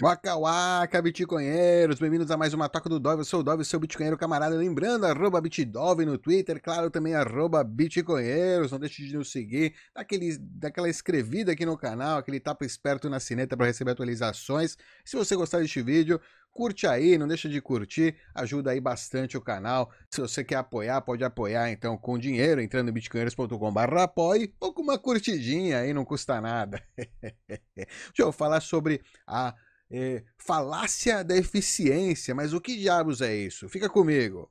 [0.00, 3.78] Waka waka, bitcoinheiros, bem-vindos a mais uma Toca do Dove, eu sou o Dove, seu
[3.78, 9.30] bitcoinheiro camarada, lembrando, arroba bitdove no Twitter, claro, também arroba bitcoinheiros, não deixe de nos
[9.30, 13.66] seguir, dá, aquele, dá aquela escrevida aqui no canal, aquele tapa esperto na sineta para
[13.66, 16.18] receber atualizações, se você gostar deste vídeo,
[16.50, 21.02] curte aí, não deixa de curtir, ajuda aí bastante o canal, se você quer apoiar,
[21.02, 26.04] pode apoiar então com dinheiro, entrando em bitcoinheiros.com.br apoie, ou com uma curtidinha aí, não
[26.04, 26.82] custa nada.
[27.76, 29.54] Deixa eu falar sobre a
[29.92, 33.68] é, falácia da eficiência, mas o que diabos é isso?
[33.68, 34.50] Fica comigo.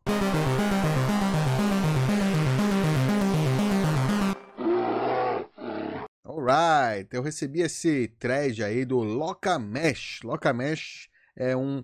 [6.24, 10.22] Alright, eu recebi esse thread aí do Locamesh.
[10.24, 11.84] Locamesh é um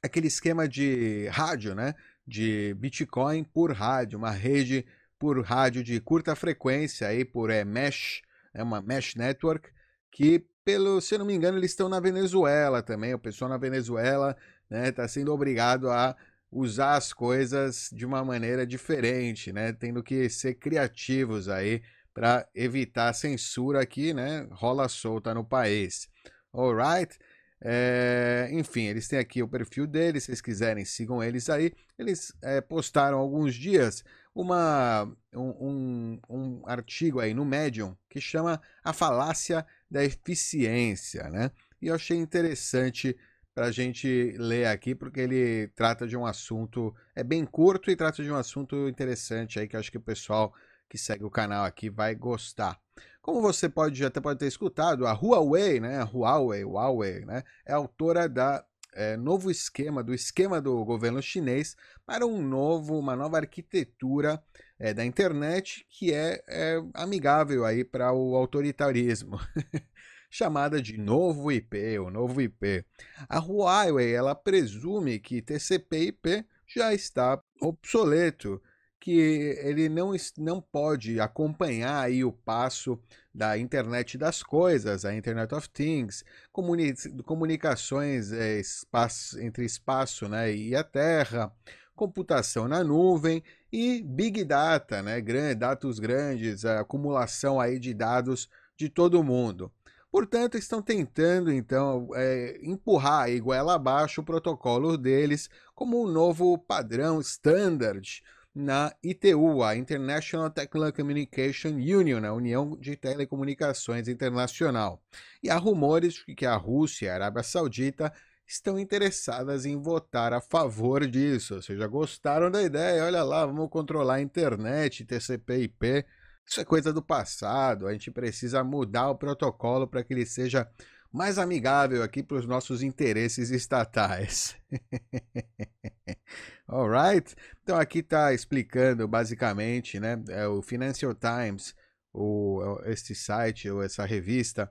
[0.00, 1.94] aquele esquema de rádio, né?
[2.24, 4.86] De Bitcoin por rádio, uma rede
[5.18, 8.22] por rádio de curta frequência aí por é, mesh,
[8.54, 9.70] é uma mesh network
[10.12, 13.14] que pelo, se eu não me engano, eles estão na Venezuela também.
[13.14, 16.14] O pessoal na Venezuela está né, tá sendo obrigado a
[16.52, 19.72] usar as coisas de uma maneira diferente, né?
[19.72, 21.80] Tendo que ser criativos aí
[22.12, 26.06] para evitar a censura que, né, rola solta no país.
[26.52, 27.18] Alright?
[27.62, 31.72] É, enfim, eles têm aqui o perfil deles, se vocês quiserem, sigam eles aí.
[31.98, 34.04] Eles é, postaram alguns dias
[34.40, 35.02] uma,
[35.34, 41.50] um, um, um artigo aí no Medium que chama A Falácia da eficiência, né?
[41.82, 43.18] E eu achei interessante
[43.52, 47.96] para a gente ler aqui, porque ele trata de um assunto, é bem curto e
[47.96, 50.54] trata de um assunto interessante aí que acho que o pessoal
[50.88, 52.78] que segue o canal aqui vai gostar.
[53.20, 57.72] Como você pode até pode ter escutado, a Huawei, né, a Huawei, Huawei, né, é
[57.72, 63.38] autora da é, novo esquema, do esquema do governo chinês para um novo, uma nova
[63.38, 64.42] arquitetura
[64.78, 69.38] é, da internet que é, é amigável aí para o autoritarismo.
[70.30, 72.84] chamada de novo IP, o novo IP.
[73.28, 78.60] A Huawei ela presume que TCP/IP já está obsoleto,
[79.00, 83.00] que ele não, não pode acompanhar aí o passo
[83.32, 86.92] da internet das coisas, a Internet of Things, comuni
[87.24, 91.52] comunicações é, espaço, entre espaço né, e a Terra,
[91.94, 93.42] computação na nuvem
[93.72, 95.20] e Big Data, né,
[95.54, 99.70] dados grandes, a acumulação aí de dados de todo mundo.
[100.10, 107.20] Portanto, estão tentando então é, empurrar goela abaixo o protocolo deles como um novo padrão
[107.20, 108.22] standard
[108.54, 115.02] na ITU, a International Telecommunication Union, a União de Telecomunicações Internacional.
[115.42, 118.12] E há rumores de que a Rússia e a Arábia Saudita
[118.46, 123.68] estão interessadas em votar a favor disso, ou seja, gostaram da ideia, olha lá, vamos
[123.68, 126.06] controlar a internet, TCP/IP,
[126.46, 130.66] isso é coisa do passado, a gente precisa mudar o protocolo para que ele seja
[131.12, 134.56] mais amigável aqui para os nossos interesses estatais.
[136.68, 137.34] Alright?
[137.62, 141.74] Então aqui está explicando basicamente, né, é o Financial Times,
[142.12, 144.70] o, este site ou essa revista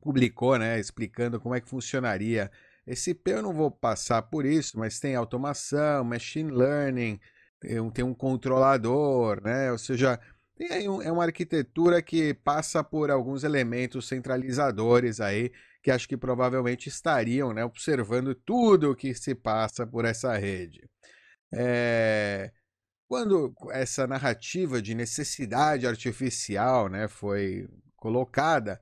[0.00, 2.50] publicou, né, explicando como é que funcionaria
[2.86, 7.18] esse IP eu não vou passar por isso, mas tem automação, machine learning,
[7.58, 9.72] tem um, tem um controlador, né?
[9.72, 10.20] Ou seja,
[10.56, 15.52] tem aí um, é uma arquitetura que passa por alguns elementos centralizadores aí,
[15.82, 20.88] que acho que provavelmente estariam né, observando tudo o que se passa por essa rede.
[21.52, 22.50] É...
[23.08, 28.80] Quando essa narrativa de necessidade artificial né, foi colocada,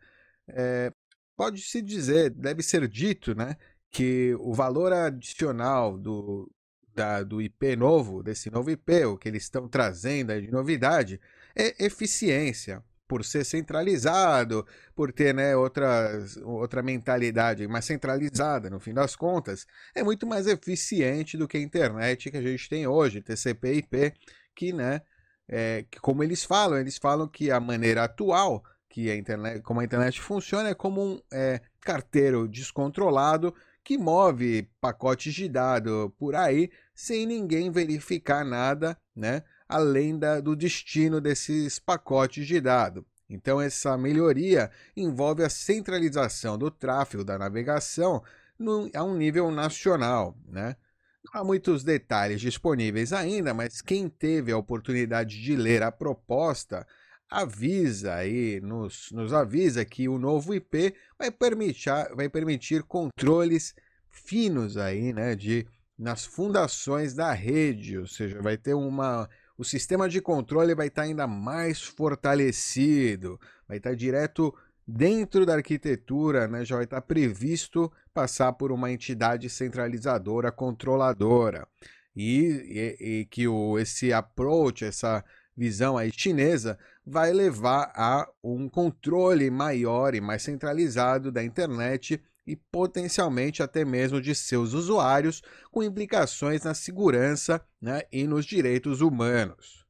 [0.49, 0.93] é...
[1.37, 3.57] pode-se dizer, deve ser dito, né,
[3.91, 6.51] que o valor adicional do,
[6.95, 11.21] da, do IP novo, desse novo IP, o que eles estão trazendo de novidade,
[11.56, 12.82] é eficiência.
[13.06, 14.66] Por ser centralizado,
[14.97, 20.47] por ter né, outra, outra mentalidade mais centralizada, no fim das contas, é muito mais
[20.47, 24.15] eficiente do que a internet que a gente tem hoje, TCP/IP,
[24.56, 25.03] que, né,
[25.47, 29.81] é, que como eles falam, eles falam que a maneira atual que a internet, como
[29.81, 36.34] a internet funciona é como um é, carteiro descontrolado que move pacotes de dados por
[36.34, 39.42] aí sem ninguém verificar nada, né?
[39.69, 43.05] Além da, do destino desses pacotes de dados.
[43.28, 48.22] Então, essa melhoria envolve a centralização do tráfego da navegação
[48.59, 50.37] no, a um nível nacional.
[50.47, 50.77] Né?
[51.25, 56.87] Não há muitos detalhes disponíveis ainda, mas quem teve a oportunidade de ler a proposta
[57.31, 63.75] avisa aí, nos, nos avisa que o novo IP vai permitir, vai permitir controles
[64.09, 65.67] finos aí, né, de
[65.99, 71.03] nas fundações da rede, ou seja, vai ter uma o sistema de controle vai estar
[71.03, 74.54] ainda mais fortalecido, vai estar direto
[74.86, 81.66] dentro da arquitetura, né, já vai estar previsto passar por uma entidade centralizadora, controladora.
[82.15, 85.24] E, e, e que o, esse approach, essa
[85.57, 92.57] visão aí chinesa, vai levar a um controle maior e mais centralizado da internet e
[92.57, 99.85] potencialmente até mesmo de seus usuários, com implicações na segurança né, e nos direitos humanos.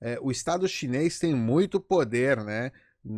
[0.00, 2.70] É, o Estado chinês tem muito poder né,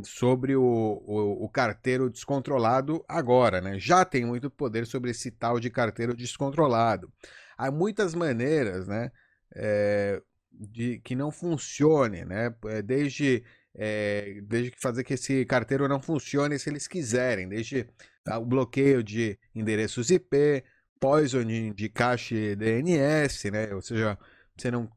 [0.05, 3.79] sobre o, o, o, carteiro descontrolado agora, né?
[3.79, 7.13] já tem muito poder sobre esse tal de carteiro descontrolado.
[7.57, 9.11] Há muitas maneiras né,
[9.55, 12.55] é, de que não funcione, né?
[12.67, 13.45] É, desde,
[13.75, 17.89] é, desde fazer que esse carteiro não funcione se eles quiserem, desde
[18.37, 20.65] o bloqueio de endereços IP,
[21.01, 23.75] poisoning de cache DNS, né?
[23.75, 24.19] Ou seja,
[24.57, 24.91] você não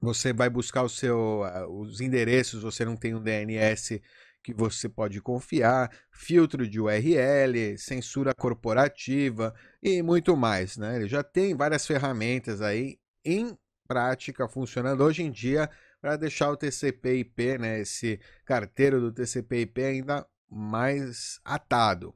[0.00, 4.02] você vai buscar o seu, os endereços, você não tem um DNS
[4.42, 10.96] que você pode confiar, filtro de URL, censura corporativa e muito mais, né?
[10.96, 13.56] Ele já tem várias ferramentas aí em
[13.86, 20.26] prática funcionando hoje em dia para deixar o TCP/IP, né, esse carteiro do TCP/IP ainda
[20.50, 22.12] mais atado.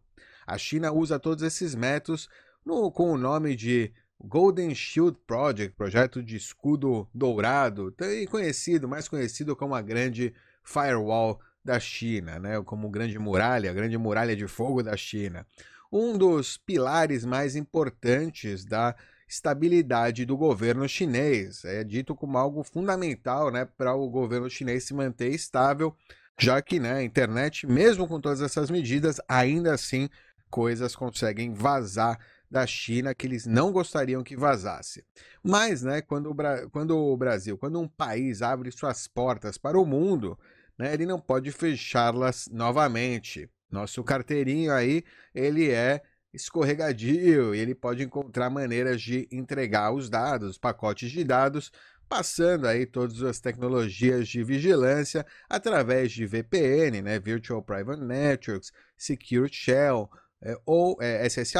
[0.46, 2.28] A China usa todos esses métodos
[2.64, 9.08] no, com o nome de Golden Shield Project, projeto de escudo dourado, também conhecido, mais
[9.08, 10.32] conhecido como a grande
[10.62, 12.62] firewall da China, né?
[12.62, 15.46] como grande muralha, a grande muralha de fogo da China.
[15.93, 18.94] Um dos pilares mais importantes da
[19.28, 21.64] estabilidade do governo chinês.
[21.64, 25.96] É dito como algo fundamental né, para o governo chinês se manter estável,
[26.38, 30.08] já que né, a internet, mesmo com todas essas medidas, ainda assim
[30.50, 32.19] coisas conseguem vazar
[32.50, 35.04] da China que eles não gostariam que vazasse.
[35.43, 39.78] Mas, né, quando o, Bra quando o Brasil, quando um país abre suas portas para
[39.78, 40.38] o mundo,
[40.78, 43.50] né, ele não pode fechá-las novamente.
[43.70, 45.02] Nosso carteirinho aí,
[45.34, 46.02] ele é
[46.32, 51.72] escorregadio e ele pode encontrar maneiras de entregar os dados, pacotes de dados,
[52.08, 59.49] passando aí todas as tecnologias de vigilância através de VPN, né, Virtual Private Networks, Secure
[59.52, 60.08] Shell,
[60.43, 61.56] é, ou é, SSH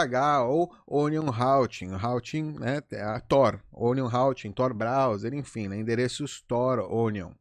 [0.47, 6.81] ou Onion Routing, routing, né, a Tor, Onion Routing, Tor Browser, enfim, né, endereços Tor,
[6.93, 7.33] Onion.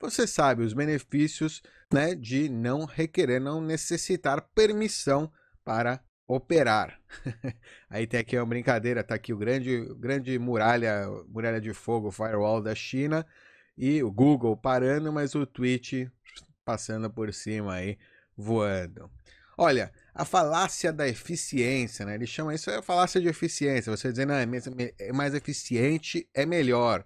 [0.00, 5.32] Você sabe os benefícios né, de não requerer, não necessitar permissão
[5.64, 7.00] para operar.
[7.88, 12.60] Aí tem aqui uma brincadeira, tá aqui o grande, grande muralha, muralha de fogo, firewall
[12.60, 13.26] da China
[13.76, 16.08] e o Google parando, mas o Twitch
[16.64, 17.98] passando por cima aí,
[18.36, 19.10] voando.
[19.56, 22.14] Olha, a falácia da eficiência, né?
[22.14, 23.94] Ele chama isso é falácia de eficiência.
[23.94, 24.42] Você dizendo, ah,
[24.98, 27.04] é mais eficiente, é melhor.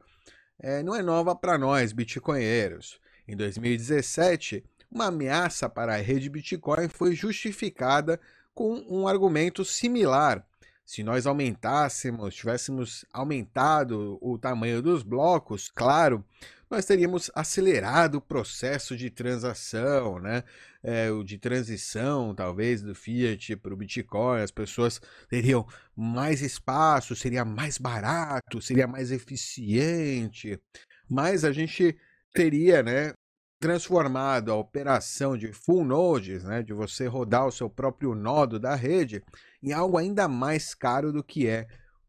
[0.59, 3.00] É, não é nova para nós, bitcoinheiros.
[3.27, 8.19] Em 2017, uma ameaça para a rede Bitcoin foi justificada
[8.55, 10.44] com um argumento similar.
[10.88, 16.25] Se nós aumentássemos, tivéssemos aumentado o tamanho dos blocos, claro,
[16.70, 20.44] nós teríamos acelerado o processo de transação, né?
[20.82, 24.40] É, de transição, talvez, do Fiat para o Bitcoin.
[24.40, 24.99] As pessoas
[25.29, 30.58] teriam mais espaço, seria mais barato, seria mais eficiente.
[31.06, 31.99] Mas a gente
[32.32, 33.12] teria, né,
[33.61, 38.75] transformado a operação de full nodes, né, de você rodar o seu próprio nodo da
[38.75, 39.23] rede,
[39.62, 41.66] em algo ainda mais caro do que é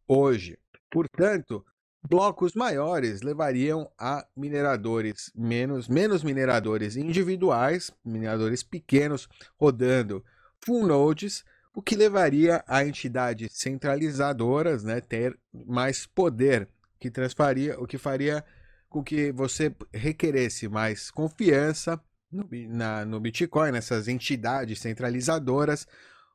[0.08, 0.58] hoje.
[0.90, 1.66] Portanto,
[2.08, 9.28] blocos maiores levariam a mineradores menos, menos mineradores individuais, mineradores pequenos
[9.58, 10.24] rodando
[10.64, 16.68] full nodes, o que levaria a entidades centralizadoras, né, ter mais poder,
[17.00, 18.44] que transfaria, o que faria
[18.90, 22.02] com que você requeresse mais confiança
[22.32, 25.88] no, na, no Bitcoin, nessas entidades centralizadoras,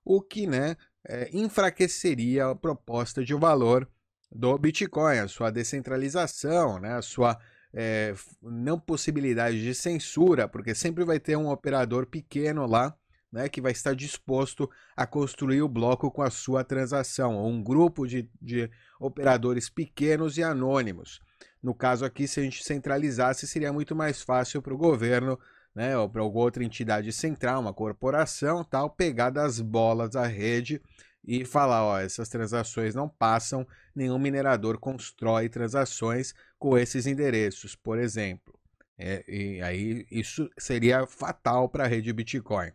[0.05, 3.89] o que né, é, enfraqueceria a proposta de valor
[4.31, 7.39] do Bitcoin, a sua descentralização, né, a sua
[7.73, 12.97] é, não possibilidade de censura, porque sempre vai ter um operador pequeno lá
[13.35, 17.61] né, que vai estar disposto a construir o bloco com a sua transação, ou um
[17.61, 18.71] grupo de, de
[19.01, 21.21] operadores pequenos e anônimos.
[21.61, 25.37] No caso aqui, se a gente centralizasse, seria muito mais fácil para o governo,
[25.75, 30.81] né, ou para alguma outra entidade central, uma corporação, tal, pegar das bolas da rede
[31.27, 37.99] e falar, ó, essas transações não passam, nenhum minerador constrói transações com esses endereços, por
[37.99, 38.59] exemplo.
[38.97, 42.71] É, e aí isso seria fatal para a rede Bitcoin.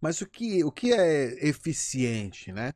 [0.00, 2.72] Mas o que, o que é eficiente, né?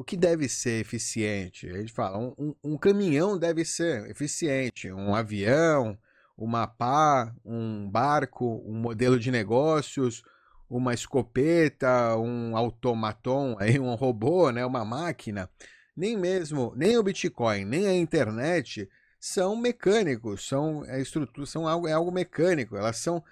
[0.00, 1.68] o que deve ser eficiente?
[1.68, 5.98] A gente fala, um, um caminhão deve ser eficiente, um avião,
[6.40, 10.22] uma pá, um barco, um modelo de negócios,
[10.70, 15.50] uma escopeta, um automaton, aí um robô, né, uma máquina,
[15.94, 18.88] nem mesmo, nem o Bitcoin, nem a internet
[19.20, 23.22] são mecânicos, são é, estrutura, são algo, é algo mecânico, elas são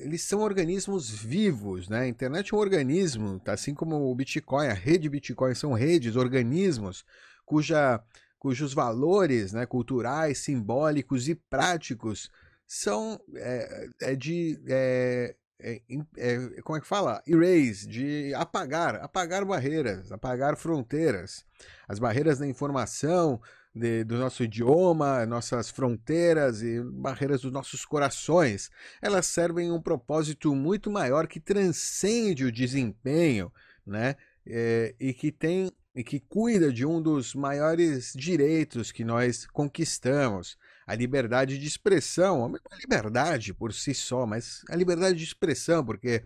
[0.00, 2.00] eles são organismos vivos, né?
[2.00, 3.52] A internet é um organismo, tá?
[3.52, 7.04] assim como o Bitcoin, a rede Bitcoin são redes, organismos
[7.46, 8.02] cuja,
[8.38, 12.28] cujos valores né, culturais, simbólicos e práticos
[12.66, 15.80] são é, é de é, é,
[16.18, 17.22] é, como é que fala?
[17.26, 21.44] Erase, de apagar, apagar barreiras, apagar fronteiras.
[21.88, 23.40] As barreiras da informação,
[23.74, 28.70] de, do nosso idioma, nossas fronteiras e barreiras dos nossos corações.
[29.00, 33.52] Elas servem um propósito muito maior que transcende o desempenho,
[33.86, 34.16] né?
[34.46, 40.58] É, e que tem e que cuida de um dos maiores direitos que nós conquistamos,
[40.86, 46.22] a liberdade de expressão, a liberdade por si só, mas a liberdade de expressão, porque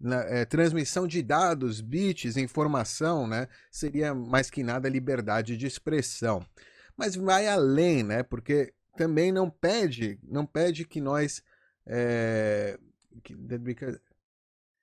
[0.00, 6.44] na, é, transmissão de dados, bits, informação, né, seria mais que nada liberdade de expressão.
[6.96, 11.42] Mas vai além, né, porque também não pede, não pede que nós,
[11.86, 12.78] é,
[13.22, 13.36] que,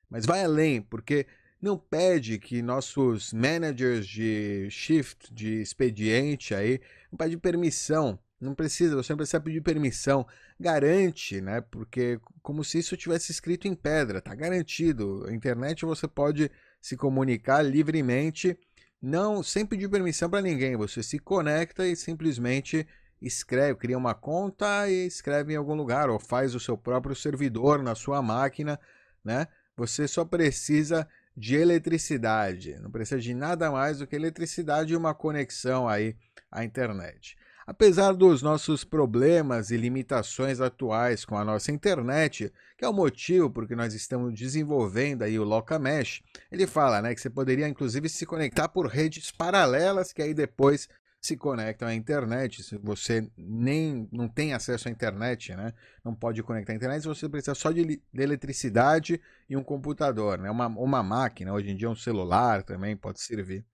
[0.07, 1.25] mas vai além, porque
[1.59, 6.79] não pede que nossos managers de shift, de expediente aí,
[7.11, 10.25] não pede permissão não precisa, você não precisa pedir permissão.
[10.59, 11.61] Garante, né?
[11.61, 15.25] Porque como se isso tivesse escrito em pedra, tá garantido.
[15.27, 16.49] A internet você pode
[16.79, 18.57] se comunicar livremente,
[19.01, 20.77] não sem pedir permissão para ninguém.
[20.77, 22.87] Você se conecta e simplesmente
[23.21, 27.81] escreve, cria uma conta e escreve em algum lugar ou faz o seu próprio servidor
[27.81, 28.79] na sua máquina,
[29.23, 29.47] né?
[29.75, 35.13] Você só precisa de eletricidade, não precisa de nada mais do que eletricidade e uma
[35.13, 36.15] conexão aí
[36.49, 37.35] à internet.
[37.67, 43.49] Apesar dos nossos problemas e limitações atuais com a nossa internet, que é o motivo
[43.49, 48.07] por que nós estamos desenvolvendo aí o Locamesh, ele fala né, que você poderia inclusive
[48.07, 50.87] se conectar por redes paralelas que aí depois
[51.19, 52.61] se conectam à internet.
[52.61, 57.27] Se você nem não tem acesso à internet, né, não pode conectar à internet, você
[57.27, 59.19] precisa só de, de eletricidade
[59.49, 63.65] e um computador, né, uma, uma máquina, hoje em dia um celular também pode servir.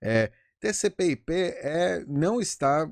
[0.00, 2.90] É, TCP/IP é, não está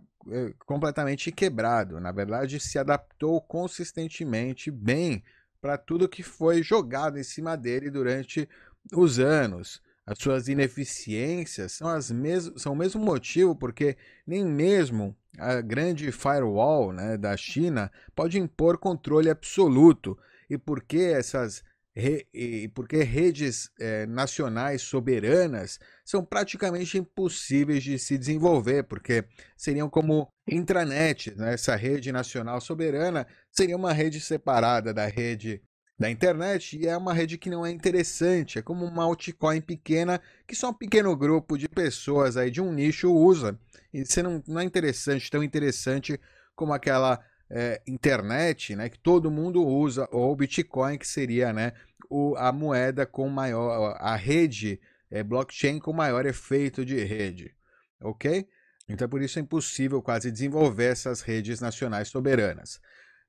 [0.66, 2.00] completamente quebrado.
[2.00, 5.22] Na verdade, se adaptou consistentemente bem
[5.60, 8.48] para tudo que foi jogado em cima dele durante
[8.92, 9.80] os anos.
[10.04, 16.10] As suas ineficiências são, as mes são o mesmo motivo porque nem mesmo a grande
[16.10, 20.18] firewall né, da China pode impor controle absoluto.
[20.50, 21.62] E porque essas
[21.94, 29.24] Re, e porque redes é, nacionais soberanas são praticamente impossíveis de se desenvolver, porque
[29.58, 31.52] seriam como intranet, né?
[31.52, 35.62] essa rede nacional soberana seria uma rede separada da rede
[35.98, 40.20] da internet e é uma rede que não é interessante, é como uma altcoin pequena
[40.48, 43.58] que só um pequeno grupo de pessoas aí de um nicho usa
[43.92, 46.18] e você não, não é interessante, tão interessante
[46.56, 47.22] como aquela
[47.52, 51.74] é, internet, né, que todo mundo usa, ou Bitcoin, que seria né,
[52.08, 54.80] o, a moeda com maior, a rede
[55.10, 57.54] é, blockchain com maior efeito de rede,
[58.00, 58.48] ok?
[58.88, 62.80] Então, por isso é impossível quase desenvolver essas redes nacionais soberanas.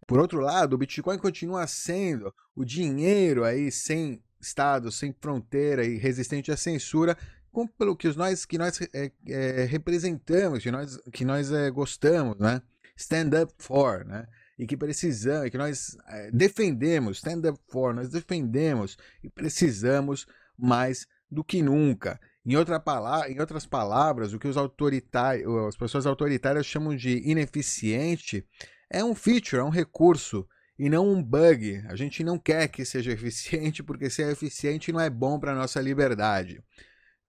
[0.07, 5.97] Por outro lado, o Bitcoin continua sendo o dinheiro aí sem Estado, sem fronteira e
[5.97, 7.17] resistente à censura,
[7.51, 12.37] com, pelo que nós que nós é, é, representamos, que nós que nós é, gostamos,
[12.39, 12.61] né?
[12.95, 14.27] Stand up for, né?
[14.57, 21.07] E que precisamos, que nós é, defendemos, stand up for, nós defendemos e precisamos mais
[21.29, 22.19] do que nunca.
[22.45, 27.27] Em, outra palavra, em outras palavras, o que os autoritários, as pessoas autoritárias chamam de
[27.29, 28.45] ineficiente
[28.89, 30.47] é um feature, é um recurso
[30.77, 31.83] e não um bug.
[31.87, 35.51] A gente não quer que seja eficiente porque se é eficiente não é bom para
[35.51, 36.61] a nossa liberdade.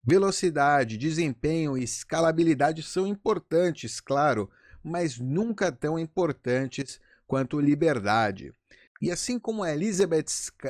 [0.03, 4.49] Velocidade, desempenho e escalabilidade são importantes, claro,
[4.83, 8.53] mas nunca tão importantes quanto liberdade.
[9.01, 10.25] E assim como Elizabeth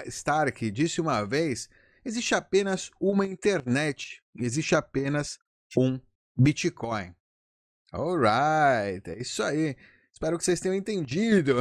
[0.08, 1.70] Stark disse uma vez,
[2.06, 5.38] existe apenas uma internet, existe apenas
[5.78, 6.00] um
[6.38, 7.14] Bitcoin.
[7.92, 9.76] Alright, é isso aí.
[10.14, 11.58] Espero que vocês tenham entendido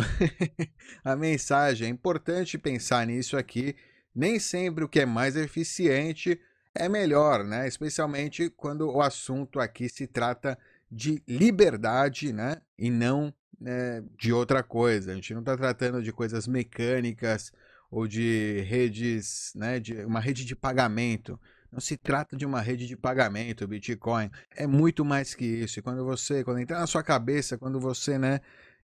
[1.02, 1.88] a mensagem.
[1.88, 3.75] É importante pensar nisso aqui.
[4.14, 6.40] Nem sempre o que é mais eficiente
[6.75, 7.66] é melhor, né?
[7.66, 10.59] Especialmente quando o assunto aqui se trata
[10.90, 12.61] de liberdade, né?
[12.78, 15.12] E não né, de outra coisa.
[15.12, 17.52] A gente não está tratando de coisas mecânicas
[17.90, 19.78] ou de redes, né?
[19.78, 21.38] De uma rede de pagamento.
[21.70, 24.30] Não se trata de uma rede de pagamento, Bitcoin.
[24.56, 25.78] É muito mais que isso.
[25.78, 28.40] E quando você, quando entrar na sua cabeça, quando você, né?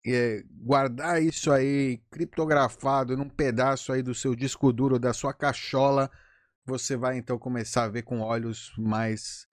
[0.06, 6.10] É, guardar isso aí criptografado num pedaço aí do seu disco duro, da sua cachola,
[6.66, 9.48] você vai então começar a ver com olhos mais,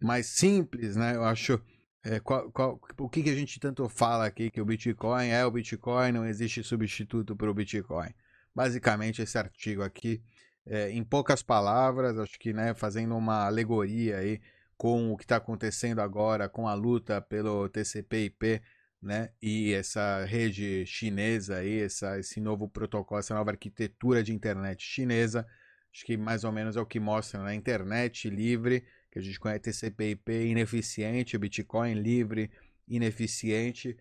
[0.00, 1.16] mais simples, né?
[1.16, 1.60] Eu acho.
[2.08, 5.44] É, qual, qual, o que, que a gente tanto fala aqui que o Bitcoin é
[5.44, 8.14] o Bitcoin, não existe substituto para o Bitcoin.
[8.54, 10.22] Basicamente, esse artigo aqui,
[10.64, 14.40] é, em poucas palavras, acho que né, fazendo uma alegoria aí
[14.76, 18.62] com o que está acontecendo agora, com a luta pelo TCP/IP,
[19.02, 24.80] né, e essa rede chinesa aí, essa, esse novo protocolo, essa nova arquitetura de internet
[24.80, 25.44] chinesa,
[25.92, 27.54] acho que mais ou menos é o que mostra na né?
[27.56, 28.84] internet livre
[29.16, 32.50] que a gente conhece TCP/IP ineficiente, Bitcoin livre,
[32.86, 33.96] ineficiente,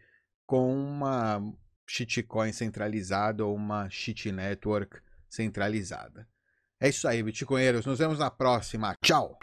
[0.45, 1.41] com uma
[1.87, 6.27] shitcoin centralizada ou uma shit network centralizada.
[6.81, 7.85] É isso aí, Bitcoinheiros.
[7.85, 8.93] Nos vemos na próxima.
[9.01, 9.39] Tchau!